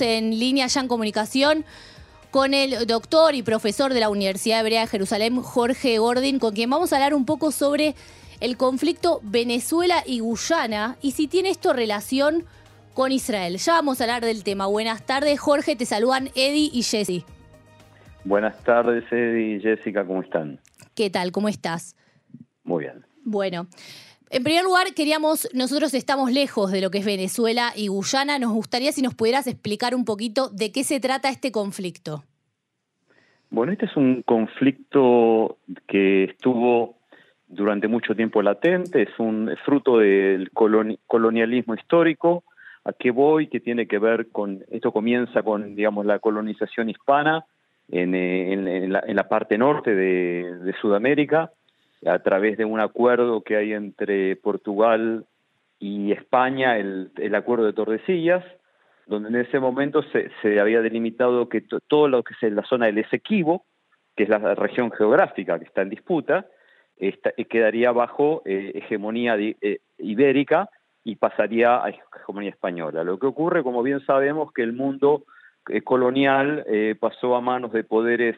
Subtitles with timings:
[0.00, 1.64] estamos en línea ya en comunicación
[2.30, 6.70] con el doctor y profesor de la Universidad Hebrea de Jerusalén, Jorge Gordin, con quien
[6.70, 7.94] vamos a hablar un poco sobre
[8.40, 12.44] el conflicto Venezuela y Guyana y si tiene esto relación
[12.94, 13.58] con Israel.
[13.58, 14.66] Ya vamos a hablar del tema.
[14.66, 15.76] Buenas tardes, Jorge.
[15.76, 17.24] Te saludan Eddie y Jesse.
[18.24, 20.04] Buenas tardes, Eddie y Jessica.
[20.06, 20.60] ¿Cómo están?
[20.94, 21.32] ¿Qué tal?
[21.32, 21.96] ¿Cómo estás?
[22.64, 23.04] Muy bien.
[23.24, 23.66] Bueno.
[24.32, 28.38] En primer lugar, queríamos, nosotros estamos lejos de lo que es Venezuela y Guyana.
[28.38, 32.22] Nos gustaría si nos pudieras explicar un poquito de qué se trata este conflicto.
[33.50, 35.58] Bueno, este es un conflicto
[35.88, 36.94] que estuvo
[37.48, 42.44] durante mucho tiempo latente, es un fruto del colonialismo histórico.
[42.84, 43.48] ¿A qué voy?
[43.48, 47.44] Que tiene que ver con, esto comienza con, digamos, la colonización hispana
[47.88, 51.50] en, eh, la, parte norte de, Sudamérica,
[52.06, 55.26] a través de un acuerdo que hay entre Portugal
[55.78, 58.44] y España, el, acuerdo de Tordesillas,
[59.06, 62.98] donde en ese momento se, había delimitado que todo lo que es la zona del
[62.98, 63.64] Esequibo,
[64.16, 66.46] que es la región geográfica que está en disputa,
[66.98, 70.68] eh, quedaría bajo eh, hegemonía eh, ibérica
[71.02, 73.02] y pasaría a hegemonía española.
[73.02, 75.24] Lo que ocurre, como bien sabemos, que el mundo
[75.84, 76.64] colonial
[76.98, 78.36] pasó a manos de poderes,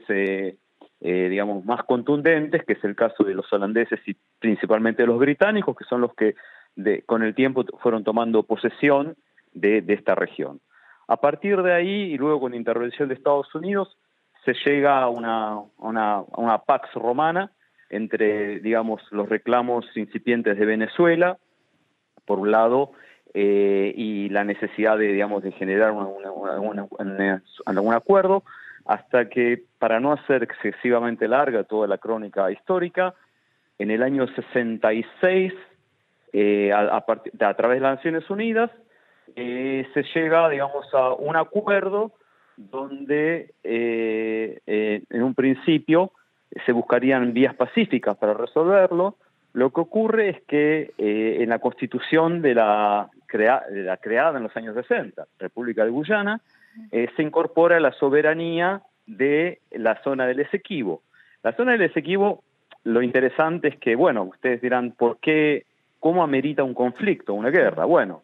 [1.04, 5.76] digamos, más contundentes, que es el caso de los holandeses y principalmente de los británicos,
[5.76, 6.36] que son los que
[7.06, 9.16] con el tiempo fueron tomando posesión
[9.52, 10.60] de, esta región.
[11.08, 13.98] A partir de ahí, y luego con intervención de Estados Unidos,
[14.44, 17.50] se llega a una, una, una Pax Romana,
[17.90, 21.38] entre, digamos, los reclamos incipientes de Venezuela,
[22.24, 22.92] por un lado,
[23.34, 25.94] eh, y la necesidad de, digamos, de generar
[27.66, 28.44] algún acuerdo,
[28.84, 33.14] hasta que, para no hacer excesivamente larga toda la crónica histórica,
[33.78, 35.52] en el año 66,
[36.32, 38.70] eh, a, a, través de las Naciones Unidas,
[39.36, 42.12] eh, se llega, digamos, a un acuerdo
[42.56, 46.12] donde, en un principio,
[46.66, 49.16] se buscarían vías pacíficas para resolverlo.
[49.52, 54.56] Lo que ocurre es que eh, en la constitución de la, la, creada en los
[54.56, 56.40] años 60, República de Guyana,
[56.90, 61.02] eh, se incorpora la soberanía de la zona del Esequibo.
[61.42, 62.42] La zona del Esequibo,
[62.84, 65.66] lo interesante es que, bueno, ustedes dirán, ¿por qué,
[66.00, 67.84] cómo amerita un conflicto, una guerra?
[67.84, 68.22] Bueno,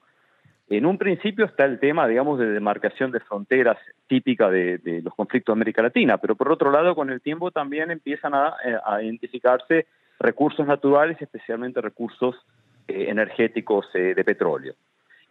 [0.68, 5.54] en un principio está el tema, digamos, de demarcación de fronteras típica de, los conflictos
[5.54, 9.86] de América Latina, pero por otro lado, con el tiempo también empiezan a, eh, identificarse
[10.20, 12.36] recursos naturales, especialmente recursos
[12.86, 14.74] eh, energéticos de petróleo.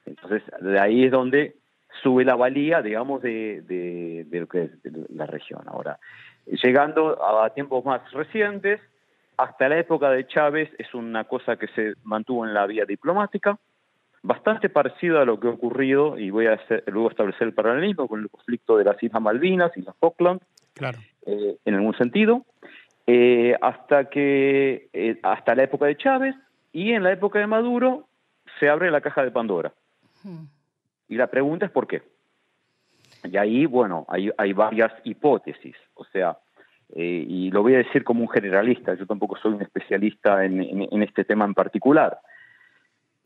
[0.06, 1.56] Entonces, de ahí es donde
[2.02, 4.72] sube la valía, digamos, de, lo que es
[5.10, 5.62] la región.
[5.68, 6.00] Ahora,
[6.46, 8.80] llegando a tiempos más recientes,
[9.38, 13.58] hasta la época de Chávez es una cosa que se mantuvo en la vía diplomática,
[14.24, 18.22] bastante parecido a lo que ha ocurrido, y voy a luego establecer el paralelismo con
[18.22, 20.42] el conflicto de las Islas Malvinas y las Falkland,
[20.74, 21.00] claro.
[21.26, 22.46] Eh, en algún sentido,
[23.06, 26.36] eh, hasta que eh, hasta la época de Chávez
[26.74, 28.08] y en la época de Maduro
[28.60, 29.74] se abre la caja de Pandora.
[30.24, 30.46] Hmm.
[31.08, 32.04] Y la pregunta es por qué.
[33.24, 36.38] Y ahí, bueno, hay, hay varias hipótesis, o sea,
[36.96, 41.26] y lo voy a decir como un generalista, yo tampoco soy un especialista en este
[41.26, 42.18] tema en particular.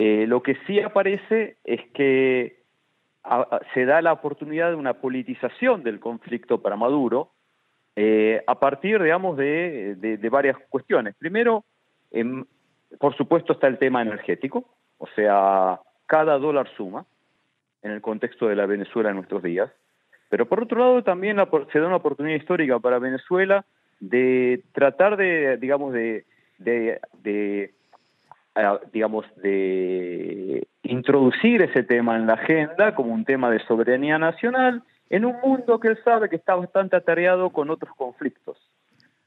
[0.04, 2.64] Eh, lo que sí aparece es que
[3.76, 7.34] se da la oportunidad de una politización del conflicto para Maduro
[7.96, 11.14] eh, a partir, digamos, de, varias cuestiones.
[11.20, 11.66] Primero,
[12.10, 12.44] em,
[13.00, 14.66] por supuesto, está el tema energético,
[14.98, 17.06] o sea, cada dólar suma
[17.84, 19.72] en el contexto de la Venezuela en nuestros días.
[20.30, 21.38] Pero por otro lado, también
[21.72, 23.66] se da una oportunidad histórica para Venezuela
[24.00, 26.26] de tratar de, digamos, de
[28.92, 35.26] digamos, de introducir ese tema en la agenda como un tema de soberanía nacional en
[35.26, 38.58] un mundo que él sabe que está bastante atareado con otros conflictos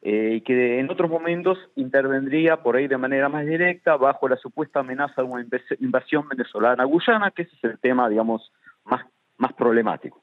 [0.07, 4.37] eh, y que en otros momentos intervendría por ahí de manera más directa bajo la
[4.37, 5.47] supuesta amenaza de una
[5.81, 8.53] invasión venezolana a Guyana, que ese es el tema, digamos,
[8.85, 9.07] más,
[9.39, 10.23] más problemático.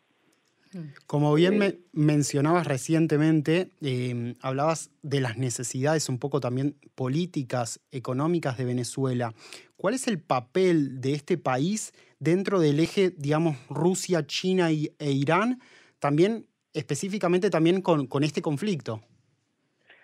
[1.05, 8.57] Como bien me mencionabas recientemente, em, hablabas de las necesidades un poco también políticas, económicas
[8.57, 9.33] de Venezuela.
[9.75, 15.59] ¿Cuál es el papel de este país dentro del eje, digamos, Rusia, China e Irán,
[15.99, 19.01] también específicamente también con, este conflicto?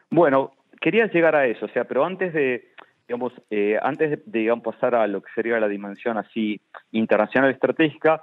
[0.09, 2.69] Bueno, quería llegar a eso, o sea, pero antes de,
[3.07, 6.61] digamos, eh, antes de, pasar a lo que sería la dimensión así
[6.91, 8.21] internacional estratégica,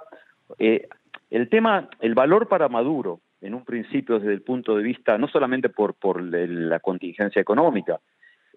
[0.59, 0.87] eh,
[1.29, 5.27] el tema, el valor para Maduro, en un principio desde el punto de vista, no
[5.27, 7.99] solamente por, por la contingencia económica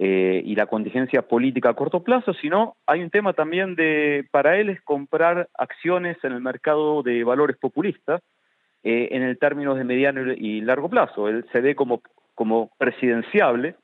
[0.00, 4.56] eh, y la contingencia política a corto plazo, sino hay un tema también de, para
[4.56, 8.22] él es comprar acciones en el mercado de valores populistas,
[8.84, 11.28] eh, en el término de mediano y largo plazo.
[11.28, 12.00] Él se ve como,
[12.38, 13.74] como presidenciable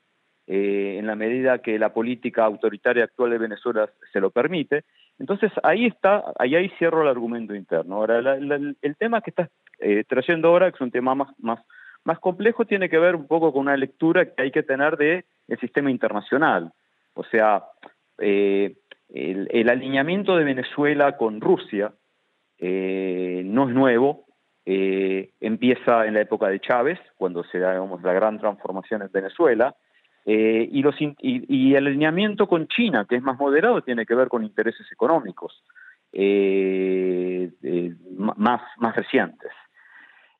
[0.46, 4.84] eh, en la medida que la política autoritaria actual de Venezuela se lo permite.
[5.18, 7.96] Entonces ahí está, ahí, ahí cierro el argumento interno.
[7.96, 11.58] Ahora, el tema que estás eh, trayendo ahora, que es un tema más, más,
[12.04, 15.24] más complejo, tiene que ver un poco con una lectura que hay que tener del
[15.48, 16.70] el sistema internacional.
[17.14, 17.64] O sea,
[18.18, 18.76] eh,
[19.12, 21.92] el, alineamiento de Venezuela con Rusia
[22.60, 24.26] no es nuevo,
[24.66, 29.74] eh, empieza en la época de Chávez, cuando se da la gran transformación en Venezuela,
[30.26, 34.90] y, los, el alineamiento con China, que es más moderado, tiene que ver con intereses
[34.90, 35.62] económicos
[38.16, 39.50] más, más recientes.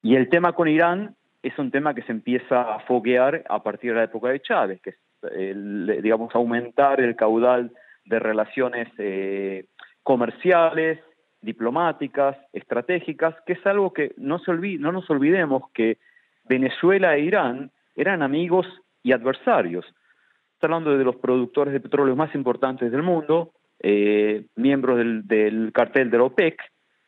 [0.02, 3.92] Y el tema con Irán es un tema que se empieza a foguear a partir
[3.92, 7.70] de la época de Chávez, que es, digamos, aumentar el caudal
[8.04, 9.66] de relaciones eh,
[10.02, 11.00] comerciales,
[11.44, 15.98] diplomáticas, estratégicas, que es algo que no, se no nos olvidemos que
[16.44, 18.66] Venezuela e Irán eran amigos
[19.02, 19.84] y adversarios.
[20.54, 25.72] Está hablando de los productores de petróleo más importantes del mundo, eh, miembros del, del,
[25.72, 26.60] cartel de la OPEC,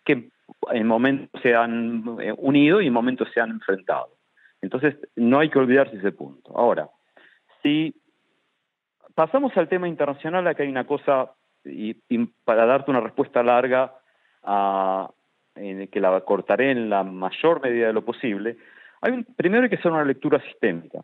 [0.05, 0.31] que
[0.73, 4.11] en momentos se han eh, unido y en momentos se han enfrentado.
[4.61, 6.57] Entonces, no hay que olvidarse ese punto.
[6.57, 6.89] Ahora,
[7.63, 7.95] si
[9.15, 11.33] pasamos al tema internacional, acá hay una cosa,
[11.65, 11.95] y,
[12.45, 13.95] para darte una respuesta larga,
[14.47, 18.57] que la cortaré en la mayor medida de lo posible,
[19.01, 21.01] hay primero hay que hacer una lectura sistémica.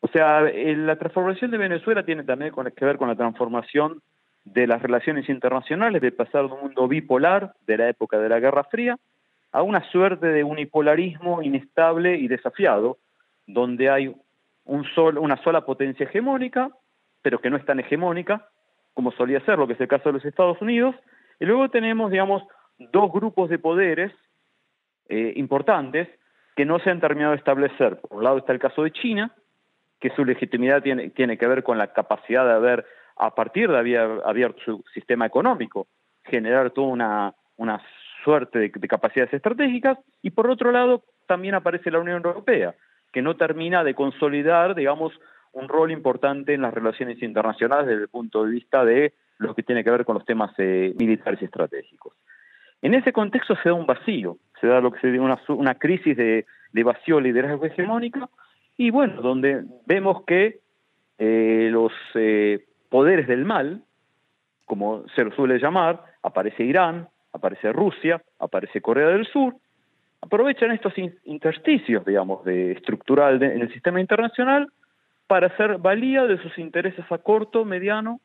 [0.00, 4.02] O sea, la transformación de Venezuela tiene también que ver con la transformación
[4.44, 8.40] de las relaciones internacionales, de pasar de un mundo bipolar de la época de la
[8.40, 8.98] Guerra Fría
[9.52, 12.98] a una suerte de unipolarismo inestable y desafiado,
[13.46, 14.08] donde hay
[14.64, 16.70] un una sola potencia hegemónica
[17.24, 18.46] pero que no es tan hegemónica
[18.92, 20.94] como solía ser, lo que es el caso de los Estados Unidos.
[21.40, 22.44] Y luego tenemos, digamos,
[22.78, 24.12] dos grupos de poderes
[25.08, 26.08] eh, importantes
[26.56, 28.00] que no se han terminado de establecer.
[28.00, 29.34] Por un lado está el caso de China,
[30.00, 32.86] que su legitimidad tiene, que ver con la capacidad de haber,
[33.16, 35.86] a partir de haber abierto su sistema económico,
[36.24, 37.82] generar toda una,
[38.22, 42.74] suerte de, de, capacidades estratégicas, y por otro lado también aparece la Unión Europea,
[43.12, 45.12] que no termina de consolidar, digamos,
[45.52, 49.62] un rol importante en las relaciones internacionales desde el punto de vista de lo que
[49.62, 52.14] tiene que ver con los temas eh, militares y estratégicos.
[52.84, 56.14] En ese contexto se da un vacío, se da lo que se una, una crisis
[56.18, 56.44] de,
[56.84, 58.28] vacío liderazgo hegemónico
[58.76, 60.58] y bueno, donde vemos que
[61.16, 63.82] eh, los eh, poderes del mal,
[64.66, 69.56] como se lo suele llamar, aparece Irán, aparece Rusia, aparece Corea del Sur,
[70.20, 70.92] aprovechan estos
[71.24, 74.68] intersticios, digamos, de estructural en el sistema internacional
[75.26, 78.20] para hacer valía de sus intereses a corto, mediano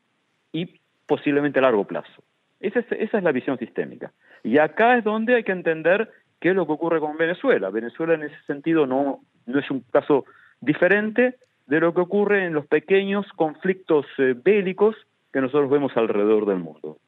[0.52, 2.22] y posiblemente a largo plazo.
[2.60, 4.12] Esa es, la visión sistémica.
[4.44, 6.10] Y acá es donde hay que entender
[6.40, 7.70] qué es lo que ocurre con Venezuela.
[7.70, 10.26] Venezuela en ese sentido no, no es un caso
[10.60, 11.36] diferente
[11.66, 14.94] de lo que ocurre en los pequeños conflictos eh, bélicos
[15.32, 16.98] que nosotros vemos alrededor del mundo.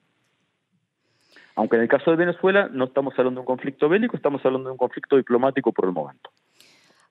[1.54, 4.68] Aunque en el caso de Venezuela no estamos hablando de un conflicto bélico, estamos hablando
[4.68, 6.30] de un conflicto diplomático por el momento.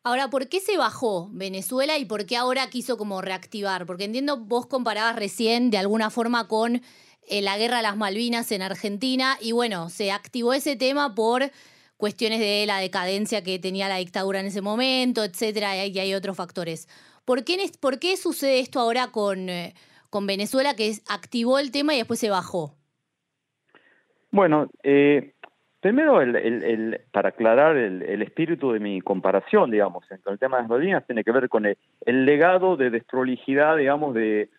[0.03, 3.85] Ahora, ¿por qué se bajó Venezuela y por qué ahora quiso como reactivar?
[3.85, 6.81] Porque entiendo, vos comparabas recién de alguna forma con
[7.27, 11.43] eh, la guerra de las Malvinas en Argentina y bueno, se activó ese tema por
[11.97, 16.35] cuestiones de la decadencia que tenía la dictadura en ese momento, etcétera, y hay otros
[16.35, 16.87] factores.
[17.25, 19.73] ¿Por qué, por qué sucede esto ahora con, eh,
[20.09, 22.75] con Venezuela que activó el tema y después se bajó?
[24.31, 25.33] Bueno, eh,
[25.81, 26.19] Primero,
[27.11, 31.23] para aclarar el, espíritu de mi comparación, digamos, entre el tema de las Malvinas tiene
[31.23, 31.75] que ver con el,
[32.05, 34.49] legado de desprolijidad, digamos, de,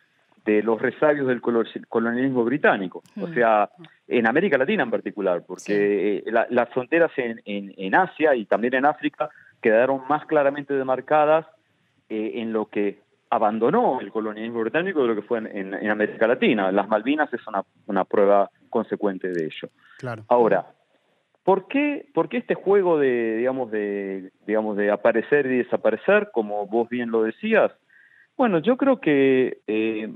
[0.45, 3.03] los resabios del colonialismo británico.
[3.21, 3.35] O mm.
[3.35, 3.71] sea,
[4.09, 9.31] en América Latina en particular, porque eh, las fronteras en, Asia y también en África
[9.61, 11.47] quedaron más claramente demarcadas
[12.09, 12.99] eh, en lo que
[13.31, 16.71] abandonó el colonialismo británico de lo que fue en, América Latina.
[16.73, 19.69] Las Malvinas es una, una prueba consecuente de ello.
[19.99, 20.25] Claro.
[20.29, 20.67] Ahora,
[21.45, 26.67] ¿Por qué, ¿Por qué, este juego de, digamos, de, digamos, de aparecer y desaparecer, como
[26.67, 27.73] vos bien lo decías?
[28.37, 30.15] Bueno, yo creo que eh,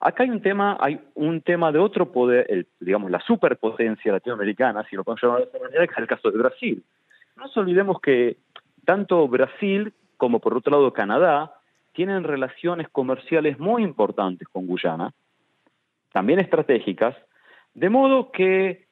[0.00, 4.84] acá hay un tema, hay un tema de otro poder, el, digamos, la superpotencia latinoamericana,
[4.88, 6.84] si lo podemos llamar de esa manera, que es el caso de Brasil.
[7.36, 8.36] No nos olvidemos que
[8.84, 11.54] tanto Brasil como por otro lado Canadá
[11.92, 15.12] tienen relaciones comerciales muy importantes con Guyana,
[16.12, 17.16] también estratégicas,
[17.74, 18.86] de modo que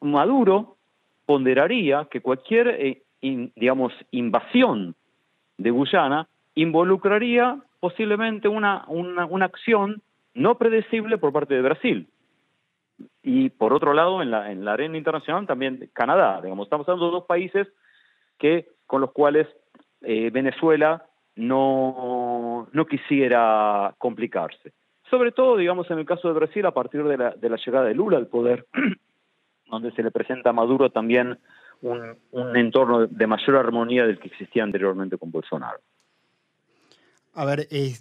[0.00, 0.76] Maduro
[1.26, 4.94] ponderaría que cualquier, eh, digamos, invasión
[5.58, 10.02] de Guyana involucraría posiblemente una, una, acción
[10.36, 12.08] no predecible por parte de Brasil.
[13.22, 16.40] Y por otro lado, en la, en la arena internacional también Canadá.
[16.40, 17.68] Digamos, estamos hablando de dos países
[18.38, 19.48] que, con los cuales
[20.02, 24.72] eh, Venezuela no, no quisiera complicarse.
[25.10, 27.86] Sobre todo, digamos, en el caso de Brasil, a partir de la, de la llegada
[27.86, 28.66] de Lula al poder,
[29.70, 31.38] donde se le presenta a Maduro también
[31.82, 35.78] un, un entorno de mayor armonía del que existía anteriormente con Bolsonaro.
[37.34, 37.94] A ver, eh,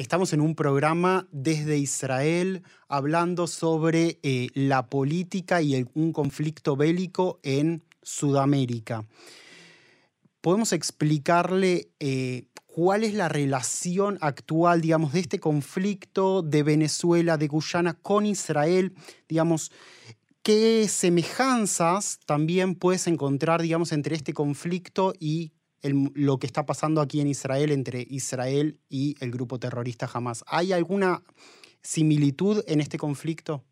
[0.00, 7.40] estamos en un programa desde Israel hablando sobre eh, la política y un conflicto bélico
[7.42, 9.04] en Sudamérica.
[10.40, 17.48] ¿Podemos explicarle eh, cuál es la relación actual, digamos, de este conflicto de Venezuela, de
[17.48, 18.94] Guyana con Israel?
[19.28, 19.72] Digamos,
[20.44, 27.20] ¿qué semejanzas también puedes encontrar, digamos, entre este conflicto y lo que está pasando aquí
[27.20, 30.44] en Israel entre Israel y el grupo terrorista Hamas.
[30.48, 31.20] ¿Hay alguna
[31.82, 33.62] similitud en este conflicto?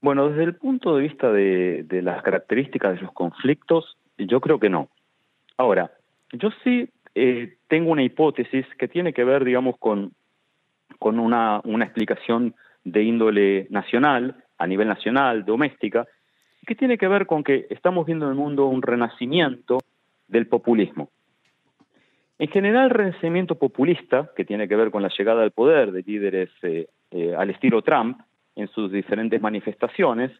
[0.00, 4.68] Bueno, desde el punto de vista de, las características de los conflictos, yo creo que
[4.68, 4.90] no.
[5.56, 5.92] Ahora,
[6.32, 10.12] yo sí eh, tengo una hipótesis que tiene que ver, digamos, con,
[10.98, 16.06] con una, una explicación de índole nacional, a nivel nacional, doméstica,
[16.66, 19.78] que tiene que ver con que estamos viendo en el mundo un renacimiento
[20.28, 21.10] del populismo.
[22.38, 26.02] En general, el renacimiento populista, que tiene que ver con la llegada al poder de
[26.02, 28.20] líderes eh, eh, al estilo Trump
[28.56, 30.32] en sus diferentes manifestaciones,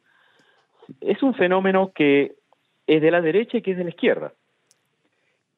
[1.00, 2.34] es un fenómeno que
[2.86, 4.32] es de la derecha y que es de la izquierda.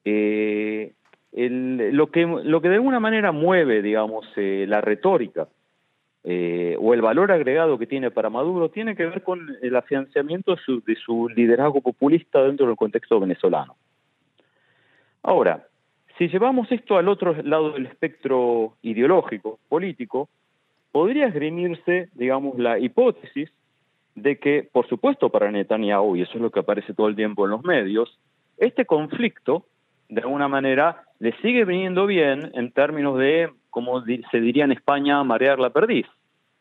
[0.05, 0.93] Eh,
[1.33, 5.47] lo, que, lo que de alguna manera mueve, digamos, la retórica
[6.23, 10.55] o el valor agregado que tiene para Maduro tiene que ver con el afianzamiento
[10.85, 13.75] de su liderazgo populista dentro del contexto venezolano.
[15.23, 15.67] Ahora,
[16.17, 20.29] si llevamos esto al otro lado del espectro ideológico, político,
[20.91, 23.51] podría esgrimirse, digamos, la hipótesis
[24.15, 27.45] de que, por supuesto, para Netanyahu, y eso es lo que aparece todo el tiempo
[27.45, 28.17] en los medios,
[28.57, 29.65] este conflicto,
[30.09, 35.23] de alguna manera, le sigue viniendo bien en términos de, como se diría en España,
[35.23, 36.07] marear la perdiz,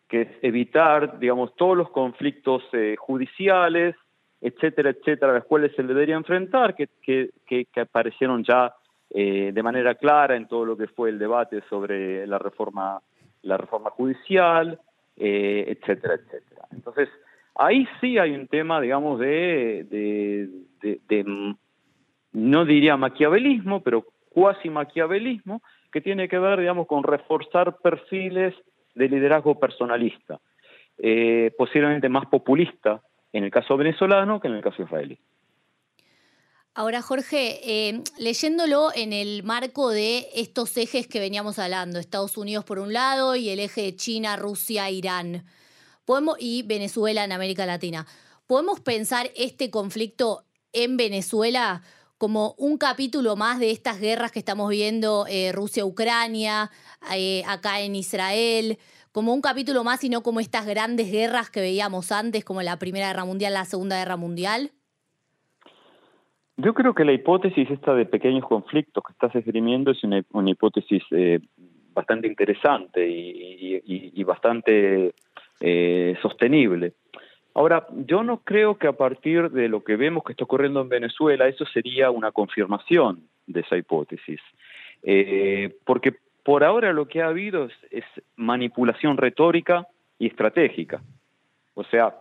[0.09, 3.97] que es evitar, digamos, todos los conflictos eh, judiciales,
[4.40, 8.75] etcétera, etcétera, a las cuales se le debería enfrentar, que, que, aparecieron ya
[9.11, 13.00] eh, de manera clara en todo lo que fue el debate sobre la reforma,
[13.43, 14.78] la reforma judicial,
[15.16, 16.66] eh, etcétera, etcétera.
[16.73, 17.09] Entonces,
[17.55, 21.25] ahí sí hay un tema, digamos, de, de,
[22.33, 28.55] no diría maquiavelismo, pero cuasi maquiavelismo, que tiene que ver, digamos, con reforzar perfiles
[28.95, 30.38] de liderazgo personalista,
[30.99, 33.00] eh, posiblemente más populista
[33.37, 35.19] en el caso venezolano que en el caso israelí.
[36.75, 42.64] Ahora, Jorge, eh, leyéndolo en el marco de estos ejes que veníamos hablando, Estados Unidos
[42.64, 45.45] por un lado y el eje de China, Rusia, Irán,
[46.05, 48.07] podemos, y Venezuela en América Latina,
[48.47, 51.83] ¿podemos pensar este conflicto en Venezuela
[52.19, 56.71] como un capítulo más de estas guerras que estamos viendo eh, Rusia-Ucrania,
[57.14, 58.78] eh, acá en Israel?
[59.17, 62.79] Como un capítulo más y no como estas grandes guerras que veíamos antes, como la
[62.79, 64.73] Primera Guerra Mundial, la Segunda Guerra Mundial?
[66.59, 71.03] Yo creo que la hipótesis esta de pequeños conflictos que estás esgrimiendo es una, hipótesis
[71.13, 71.41] eh,
[71.95, 75.15] bastante interesante y, bastante
[75.61, 76.93] eh, sostenible.
[77.55, 80.91] Ahora, yo no creo que a partir de lo que vemos que está ocurriendo en
[80.91, 84.43] Venezuela, eso sería una confirmación de esa hipótesis.
[85.03, 88.05] Eh, porque por ahora lo que ha habido es,
[88.37, 91.03] manipulación retórica y estratégica.
[91.75, 92.15] O sea,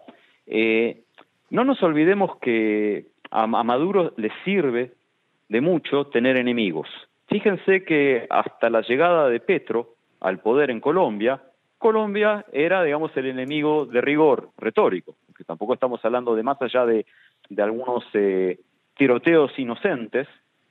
[0.48, 1.04] eh,
[1.52, 4.94] no nos olvidemos que a, Maduro le sirve
[5.48, 6.90] de mucho tener enemigos.
[7.28, 11.40] Fíjense que hasta la llegada de Petro al poder en Colombia,
[11.78, 16.84] Colombia era, digamos, el enemigo de rigor retórico, que tampoco estamos hablando de más allá
[16.88, 17.06] de,
[17.60, 18.58] algunos eh,
[18.98, 20.28] tiroteos inocentes,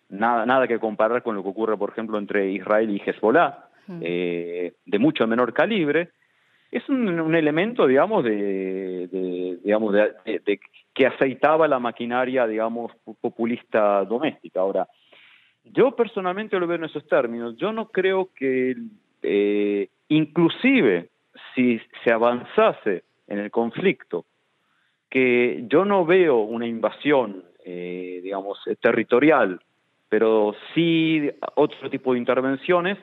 [0.09, 3.69] nada, nada que comparar con lo que ocurre, por ejemplo, entre Israel y Hezbollah,
[4.01, 6.11] eh, de mucho menor calibre,
[6.71, 10.61] es un, elemento, digamos, de, digamos, de,
[10.93, 14.61] que aceitaba la maquinaria, digamos, populista doméstica.
[14.61, 14.89] Ahora,
[15.65, 17.57] yo personalmente lo veo en esos términos.
[17.57, 18.77] Yo no creo que,
[19.23, 21.11] eh, inclusive,
[21.55, 24.25] si se avanzase en el conflicto,
[25.09, 29.61] que yo no veo una invasión, eh, digamos, territorial
[30.17, 32.99] pero sí otro tipo de intervenciones,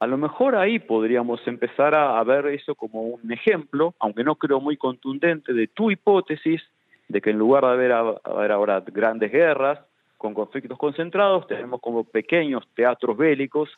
[0.00, 4.58] a lo mejor ahí podríamos empezar a, ver eso como un ejemplo, aunque no creo
[4.58, 6.60] muy contundente, de tu hipótesis
[7.06, 9.78] de que en lugar de haber, haber ahora grandes guerras
[10.18, 13.70] con conflictos concentrados, tenemos como pequeños teatros bélicos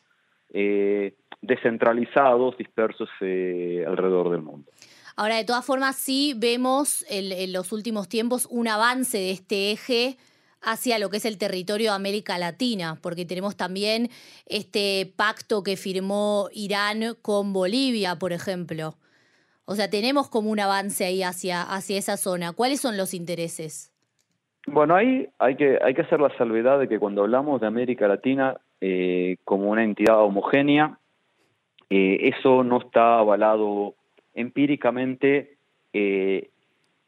[0.55, 1.13] eh,
[1.43, 4.67] descentralizados, dispersos eh, alrededor del mundo.
[5.15, 10.17] Ahora, de todas formas, sí vemos en los últimos tiempos un avance de este eje
[10.63, 14.09] hacia lo que es el territorio de América Latina, porque tenemos también
[14.47, 18.95] este pacto que firmó Irán con Bolivia, por ejemplo.
[19.65, 22.53] O sea, tenemos como un avance ahí hacia, hacia esa zona.
[22.53, 23.93] ¿Cuáles son los intereses?
[24.67, 28.07] Bueno, ahí hay que, hay que hacer la salvedad de que cuando hablamos de América
[28.07, 30.99] Latina eh, como una entidad homogénea,
[31.91, 33.95] eh, eso no está avalado
[34.35, 35.57] empíricamente,
[35.93, 36.51] eh,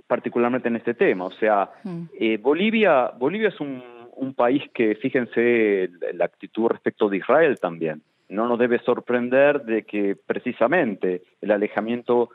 [0.07, 1.25] particularmente en este tema.
[1.27, 2.07] O sea, mm.
[2.41, 3.83] Bolivia, Bolivia es un,
[4.17, 8.03] un, país que, fíjense, la actitud respecto de Israel también.
[8.29, 12.31] No nos debe sorprender de que precisamente el alejamiento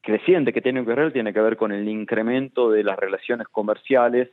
[0.00, 4.30] creciente que tiene Israel tiene que ver con el incremento de las relaciones comerciales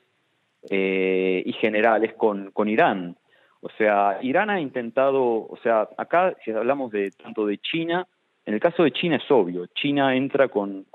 [0.70, 3.18] eh, y generales con, con Irán.
[3.62, 8.08] O sea, Irán ha intentado, o sea, acá si hablamos de tanto de China,
[8.46, 10.86] en el caso de China es obvio, China entra con,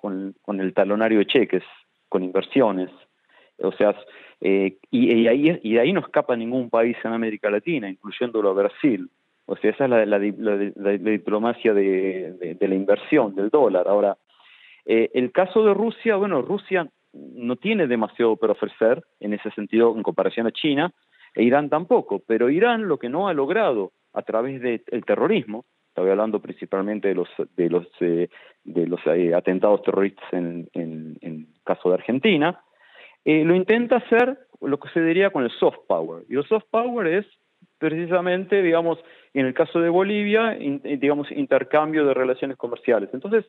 [0.47, 1.65] el talonario de cheques,
[2.09, 2.91] con inversiones,
[3.59, 3.95] o sea,
[4.41, 8.55] eh, y, ahí, y de ahí no escapa ningún país en América Latina, incluyéndolo a
[8.55, 9.11] Brasil.
[9.47, 13.89] O sea, esa es la, la, la, diplomacia de, la inversión, del dólar.
[13.89, 14.17] Ahora,
[14.87, 19.95] eh, el caso de Rusia, bueno, Rusia no tiene demasiado por ofrecer en ese sentido
[19.97, 20.93] en comparación a China,
[21.35, 26.11] e Irán tampoco, pero Irán lo que no ha logrado a través del terrorismo, estoy
[26.11, 28.29] hablando principalmente de los de los eh,
[28.65, 32.61] de los eh, atentados terroristas en, en, en, caso de Argentina,
[33.25, 36.25] lo intenta hacer lo que se diría con el soft power.
[36.29, 37.27] Y el soft power es
[37.79, 38.99] precisamente, digamos,
[39.35, 43.09] en el caso de Bolivia, digamos, intercambio de relaciones comerciales.
[43.13, 43.45] Entonces,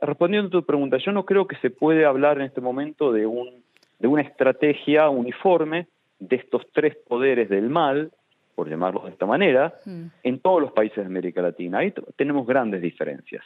[0.00, 3.26] respondiendo a tu pregunta, yo no creo que se puede hablar en este momento de,
[3.26, 3.62] un,
[3.98, 5.86] de una estrategia uniforme
[6.18, 8.12] de estos tres poderes del mal,
[8.60, 10.02] por llamarlos de esta manera, mm.
[10.22, 11.78] en todos los países de América Latina.
[11.78, 13.42] Ahí tenemos grandes diferencias.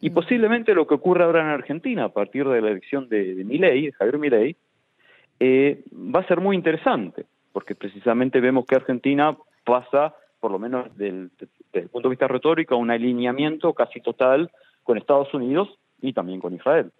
[0.00, 0.14] Y mm.
[0.14, 3.86] posiblemente lo que ocurra ahora en Argentina, a partir de la elección de, de Milei,
[3.86, 4.56] de Javier Milei,
[5.40, 10.86] eh, va a ser muy interesante, porque precisamente vemos que Argentina pasa, por lo menos
[10.96, 11.30] desde
[11.72, 14.52] el punto de vista retórico, a un alineamiento casi total
[14.84, 15.68] con Estados Unidos
[16.00, 16.92] y también con Israel.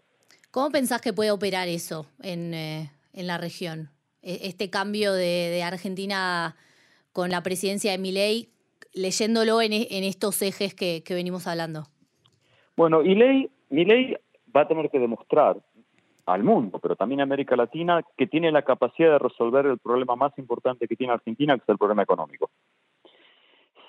[0.50, 3.90] ¿Cómo pensás que puede operar eso en, eh, en la región?
[4.24, 6.56] E, este cambio de, Argentina
[7.14, 8.48] con la presidencia de Milei,
[8.92, 11.84] leyéndolo en, en estos ejes que, que, venimos hablando.
[12.76, 14.16] Bueno, Milei, Milei
[14.54, 15.56] va a tener que demostrar
[16.26, 20.16] al mundo, pero también a América Latina, que tiene la capacidad de resolver el problema
[20.16, 22.50] más importante que tiene Argentina, que es el problema económico.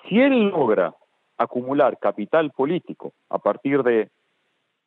[0.08, 0.94] Si él logra
[1.36, 4.08] acumular capital político a partir de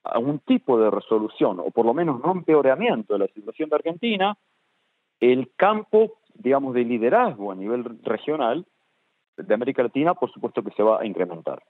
[0.04, 4.38] algún tipo de resolución, o por lo menos no empeoramiento de la situación de Argentina,
[5.20, 8.66] el campo, digamos, de liderazgo a nivel regional
[9.38, 11.62] de América Latina, por supuesto que se va a incrementar.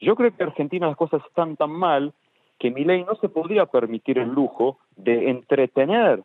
[0.00, 2.12] Yo creo que en Argentina las cosas están tan mal
[2.58, 6.22] que mi ley no se podría permitir el lujo de entretener,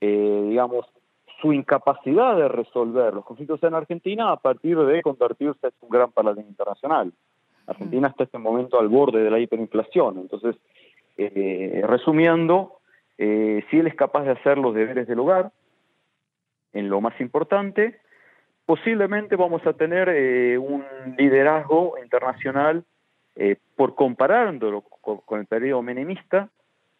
[0.00, 0.86] eh, digamos,
[1.40, 6.10] su incapacidad de resolver los conflictos en Argentina a partir de convertirse en un gran
[6.12, 7.12] paladín internacional.
[7.66, 10.18] Argentina está en este momento al borde de la hiperinflación.
[10.18, 10.56] Entonces,
[11.16, 12.78] eh, resumiendo,
[13.18, 15.50] eh, si él es capaz de hacer los deberes del hogar,
[16.74, 17.98] en lo más importante,
[18.66, 20.84] posiblemente vamos a tener eh, un
[21.16, 22.84] liderazgo internacional,
[23.74, 26.50] por comparándolo con, con el periodo menemista,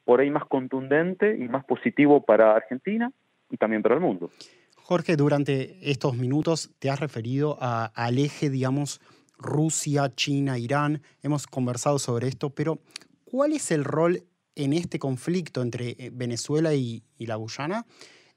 [0.05, 3.13] por ahí más contundente y más positivo para Argentina
[3.51, 4.31] y también para el mundo.
[4.77, 9.01] Jorge, durante estos minutos te has referido al eje, digamos,
[9.39, 11.01] Rusia, China, Irán.
[11.23, 12.81] Hemos conversado sobre esto, pero
[13.25, 17.87] ¿cuál es el rol en este conflicto entre eh, Venezuela y, la Guyana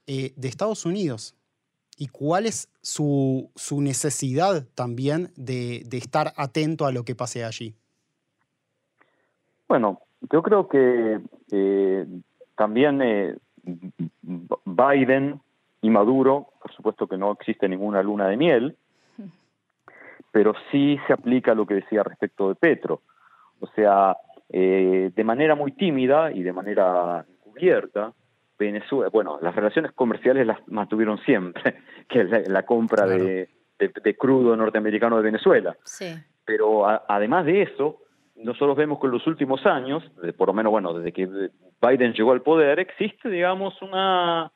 [0.08, 1.36] eh, de Estados Unidos?
[1.96, 7.74] ¿Y cuál es su, necesidad también de, estar atento a lo que pase allí?
[9.68, 10.00] Bueno,
[10.32, 11.20] yo creo que
[11.52, 12.06] eh,
[12.56, 13.38] también
[14.64, 15.40] Biden
[15.82, 18.76] y Maduro, por supuesto que no existe ninguna luna de miel,
[20.32, 23.02] pero sí se aplica lo que decía respecto de Petro.
[23.60, 24.16] O sea,
[24.50, 28.12] eh, de manera muy tímida y de manera encubierta,
[28.58, 33.48] Venezuela, bueno, las relaciones comerciales las mantuvieron siempre, que es la, compra de,
[34.18, 35.76] crudo norteamericano de Venezuela.
[36.44, 38.00] Pero además de eso,
[38.36, 40.02] nosotros vemos que en los últimos años,
[40.36, 44.50] por lo menos, bueno, desde que Biden llegó al poder, existe, digamos, una,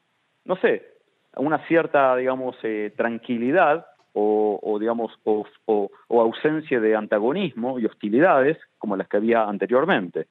[0.44, 0.92] no sé,
[1.36, 9.08] una cierta, digamos, eh, tranquilidad o, digamos, o, ausencia de antagonismo y hostilidades como las
[9.08, 10.26] que había anteriormente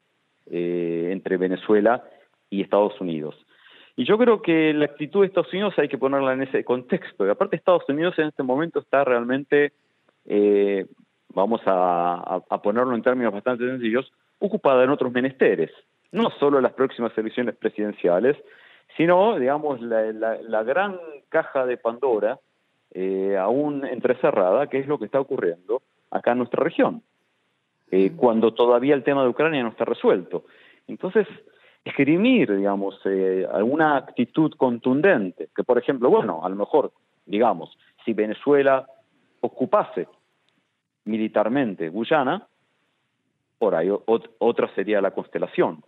[0.45, 2.03] eh, entre Venezuela
[2.49, 3.35] y Estados Unidos.
[3.95, 7.25] Y yo creo que la actitud de Estados Unidos hay que ponerla en ese contexto.
[7.25, 9.73] Y aparte Estados Unidos en este momento está realmente,
[10.25, 10.85] eh,
[11.29, 15.71] vamos a, a, ponerlo en términos bastante sencillos, ocupada en otros menesteres.
[16.11, 18.37] No solo las próximas elecciones presidenciales,
[18.97, 20.99] sino, digamos, la, gran
[21.29, 22.39] caja de Pandora,
[22.93, 27.01] eh, aún entrecerrada, que es lo que está ocurriendo acá en nuestra región,
[27.89, 30.43] eh, cuando todavía el tema de Ucrania no está resuelto.
[30.87, 31.25] Entonces,
[31.83, 36.91] esgrimir, digamos, eh, alguna actitud contundente, que por ejemplo, bueno, a lo mejor,
[37.25, 38.87] digamos, si Venezuela
[39.41, 40.07] ocupase
[41.05, 42.47] militarmente Guyana,
[43.57, 43.89] por ahí
[44.39, 45.83] otra sería la constelación.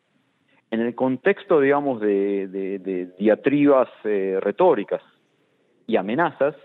[0.72, 5.02] En el contexto, digamos, de, diatribas eh, retóricas
[5.86, 6.56] y amenazas,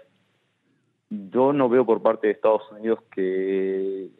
[1.11, 4.11] yo no veo por parte de Estados Unidos que,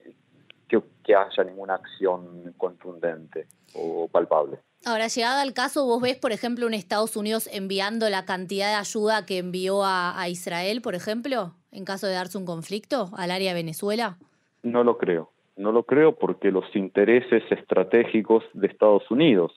[0.69, 4.59] que haya ninguna acción contundente o palpable.
[4.85, 8.77] Ahora, llegada al caso, ¿vos ves, por ejemplo, un Estados Unidos enviando la cantidad de
[8.77, 13.51] ayuda que envió a, Israel, por ejemplo, en caso de darse un conflicto al área
[13.51, 14.19] de Venezuela?
[14.63, 15.31] No lo creo.
[15.57, 19.53] No lo creo porque los intereses estratégicos de Estados Unidos.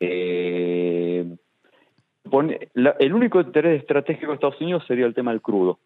[0.00, 1.36] Eh,
[2.98, 5.78] el único interés estratégico de Estados Unidos sería el tema del crudo.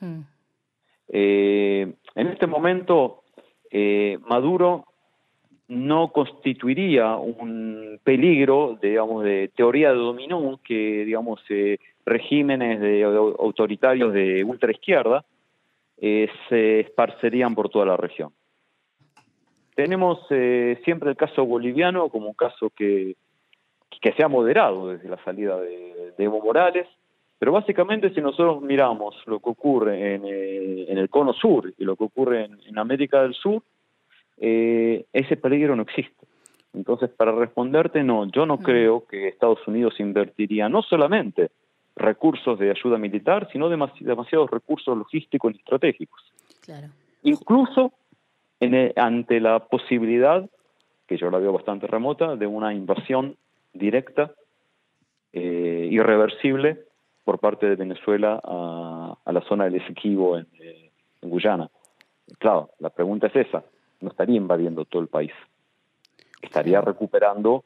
[0.00, 0.20] Hmm.
[1.08, 3.23] Eh, en este momento,
[3.76, 4.84] eh, Maduro
[5.66, 14.12] no constituiría un peligro, digamos, de teoría de dominó que, digamos, eh, regímenes de, autoritarios
[14.12, 15.24] de ultraizquierda
[15.98, 18.30] eh, se esparcerían por toda la región.
[19.74, 23.16] Tenemos eh, siempre el caso boliviano como un caso que,
[24.00, 26.86] que se ha moderado desde la salida de, Evo Morales,
[27.44, 32.04] pero básicamente si nosotros miramos lo que ocurre en, el cono sur y lo que
[32.04, 33.62] ocurre en América del Sur,
[34.38, 36.26] eh, ese peligro no existe.
[36.72, 41.50] Entonces, para responderte, no, yo no creo que Estados Unidos invertiría no solamente
[41.96, 46.22] recursos de ayuda militar, sino demasiados recursos logísticos y estratégicos.
[47.24, 47.92] Incluso
[48.96, 50.48] ante la posibilidad,
[51.06, 53.36] que yo la veo bastante remota, de una invasión
[53.74, 54.32] directa,
[55.34, 56.84] eh, irreversible,
[57.24, 60.90] por parte de Venezuela a, la zona del Esequibo en, eh,
[61.22, 61.70] en Guyana.
[62.38, 63.64] Claro, la pregunta es esa
[64.04, 65.32] no estaría invadiendo todo el país.
[66.40, 67.64] Estaría recuperando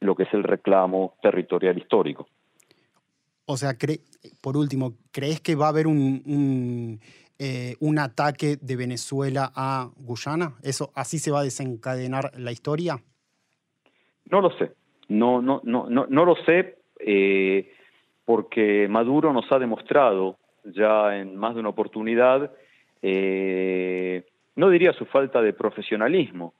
[0.00, 2.28] lo que es el reclamo territorial histórico.
[3.46, 3.76] O sea,
[4.40, 7.00] por último, ¿crees que va a haber un,
[7.38, 10.54] eh, un, ataque de Venezuela a Guyana?
[10.62, 13.02] ¿Eso así se va a desencadenar la historia?
[14.30, 14.72] No lo sé.
[15.08, 17.73] No, no, no, no, no lo sé eh,
[18.24, 22.50] porque Maduro nos ha demostrado ya en más de una oportunidad
[23.02, 24.24] eh,
[24.56, 26.54] no diría su falta de profesionalismo,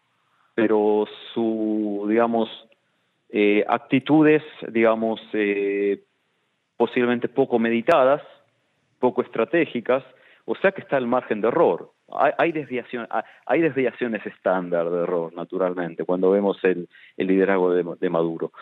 [0.55, 2.51] pero su, digamos,
[3.31, 6.03] eh, actitudes, digamos, eh,
[6.77, 8.21] posiblemente poco meditadas,
[8.99, 10.05] poco estratégicas,
[10.45, 11.93] o sea que está al margen de error.
[12.13, 13.09] Hay, hay, desviación,
[13.47, 18.53] hay desviaciones estándar de error, naturalmente, cuando vemos el, liderazgo de, Maduro.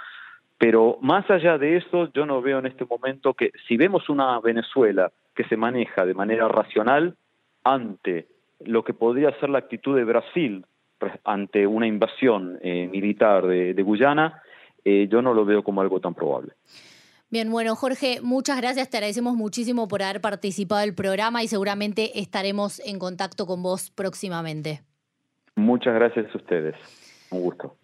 [0.63, 4.39] Pero más allá de eso, yo no veo en este momento que si vemos una
[4.39, 7.17] Venezuela que se maneja de manera racional
[7.65, 8.29] ante
[8.61, 10.65] lo que podría ser la actitud de Brasil
[11.25, 14.41] ante una invasión eh, militar de, Guyana,
[14.85, 16.53] eh, yo no lo veo como algo tan probable.
[17.29, 18.89] Bien, bueno, Jorge, muchas gracias.
[18.89, 23.91] Te agradecemos muchísimo por haber participado del programa y seguramente estaremos en contacto con vos
[23.91, 24.83] próximamente.
[25.57, 26.77] Muchas gracias a ustedes.
[27.33, 27.82] Un gusto.